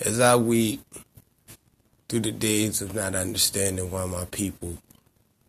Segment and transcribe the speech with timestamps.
[0.00, 0.80] As I weep
[2.08, 4.78] through the days of not understanding why my people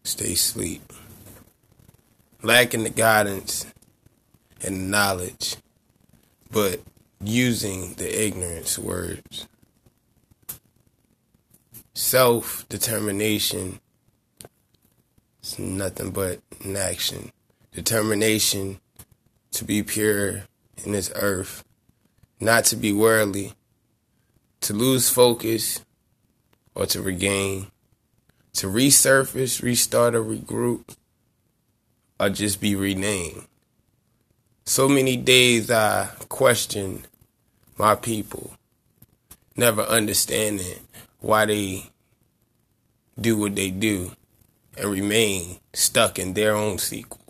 [0.04, 0.82] stay asleep,
[2.42, 3.68] lacking the guidance
[4.66, 5.56] and knowledge,
[6.52, 6.82] but
[7.24, 9.48] using the ignorance words.
[11.94, 13.80] Self determination
[15.44, 17.32] is nothing but an action.
[17.72, 18.80] Determination
[19.52, 20.44] to be pure
[20.84, 21.64] in this earth,
[22.40, 23.54] not to be worldly,
[24.70, 25.84] to lose focus
[26.76, 27.66] or to regain,
[28.54, 30.96] to resurface, restart, or regroup,
[32.20, 33.48] or just be renamed.
[34.66, 37.08] So many days I questioned
[37.80, 38.54] my people,
[39.58, 40.82] never understanding
[41.20, 41.86] why they
[43.20, 44.12] do what they do
[44.78, 47.26] and remain stuck in their own sequel.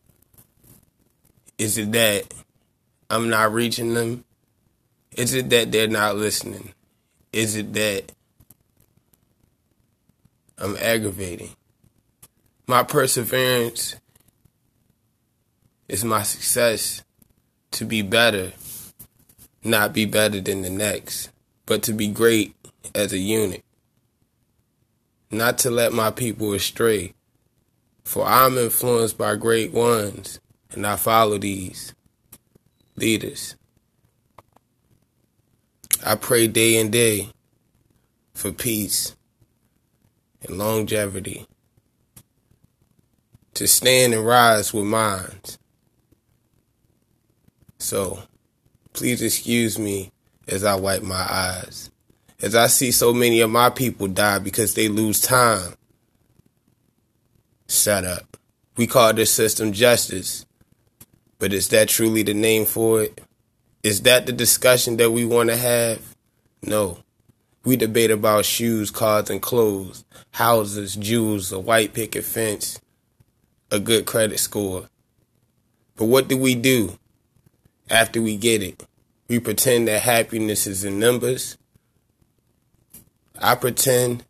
[1.58, 2.34] Is it that
[3.10, 4.26] I'm not reaching them?
[5.16, 6.74] Is it that they're not listening?
[7.32, 8.12] Is it that
[10.58, 11.52] I'm aggravating?
[12.68, 13.96] My perseverance
[15.88, 17.04] is my success
[17.72, 18.54] to be better,
[19.64, 21.30] not be better than the next,
[21.66, 22.56] but to be great
[22.96, 23.64] as a unit.
[25.30, 27.14] Not to let my people astray,
[28.04, 30.40] for I'm influenced by great ones,
[30.72, 31.94] and I follow these
[32.96, 33.56] leaders.
[36.06, 37.30] I pray day and day
[38.34, 39.16] for peace
[40.48, 41.46] and longevity,
[43.54, 45.60] to stand and rise with minds.
[47.80, 48.24] So,
[48.94, 50.12] please excuse me
[50.48, 51.90] as I wipe my eyes,
[52.42, 55.74] as I see so many of my people die because they lose time.
[57.68, 58.38] Shut up.
[58.78, 60.46] We call this system justice,
[61.38, 63.22] but is that truly the name for it?
[63.82, 66.16] Is that the discussion that we want to have?
[66.62, 67.00] No.
[67.64, 72.80] We debate about shoes, cars, and clothes, houses, jewels, a white picket fence,
[73.72, 74.90] a good credit score.
[75.96, 76.98] But what do we do
[77.90, 78.86] after we get it?
[79.30, 81.58] We pretend that happiness is in numbers.
[83.38, 84.26] I pretend.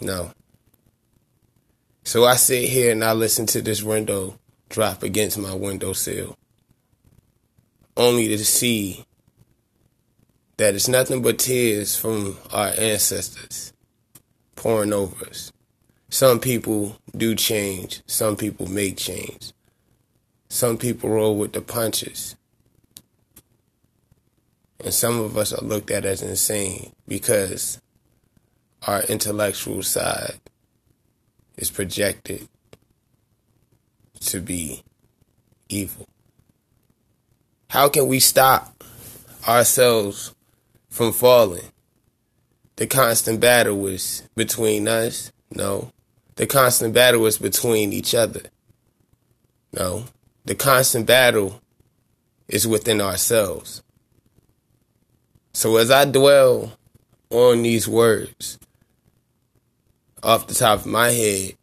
[0.00, 0.32] No.
[2.04, 4.38] So I sit here and I listen to this window
[4.68, 6.36] drop against my windowsill
[7.96, 9.04] only to see
[10.56, 13.72] that it's nothing but tears from our ancestors
[14.56, 15.52] pouring over us.
[16.10, 19.52] Some people do change, some people make change.
[20.48, 22.36] Some people roll with the punches.
[24.78, 27.80] And some of us are looked at as insane because
[28.86, 30.38] our intellectual side
[31.56, 32.46] is projected
[34.20, 34.84] to be
[35.68, 36.06] evil.
[37.74, 38.84] How can we stop
[39.48, 40.32] ourselves
[40.88, 41.72] from falling?
[42.76, 45.32] The constant battle was between us?
[45.50, 45.90] No.
[46.36, 48.42] The constant battle was between each other?
[49.72, 50.04] No.
[50.44, 51.60] The constant battle
[52.46, 53.82] is within ourselves.
[55.52, 56.74] So as I dwell
[57.28, 58.56] on these words,
[60.22, 61.54] off the top of my head,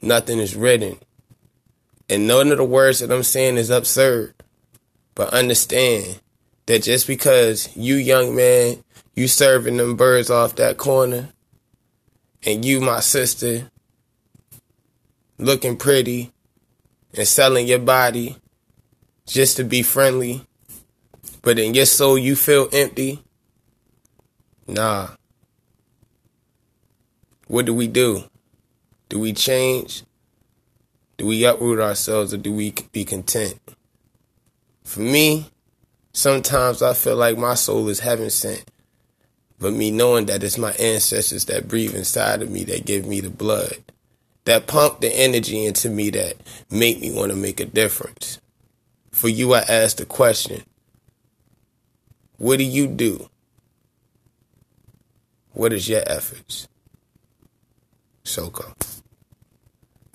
[0.00, 0.96] nothing is written.
[2.08, 4.32] And none of the words that I'm saying is absurd.
[5.18, 6.20] But understand
[6.66, 8.84] that just because you young man,
[9.16, 11.30] you serving them birds off that corner,
[12.46, 13.68] and you, my sister,
[15.36, 16.32] looking pretty
[17.14, 18.36] and selling your body
[19.26, 20.46] just to be friendly,
[21.42, 23.20] but in your soul you feel empty,
[24.68, 25.08] nah.
[27.48, 28.22] What do we do?
[29.08, 30.04] Do we change?
[31.16, 33.58] Do we uproot ourselves or do we be content?
[34.88, 35.50] For me,
[36.14, 38.64] sometimes I feel like my soul is heaven sent.
[39.60, 43.20] But me knowing that it's my ancestors that breathe inside of me that give me
[43.20, 43.76] the blood,
[44.46, 46.36] that pump the energy into me that
[46.70, 48.40] make me want to make a difference.
[49.10, 50.62] For you, I ask the question,
[52.38, 53.28] what do you do?
[55.52, 56.66] What is your efforts?
[58.24, 58.72] Soko.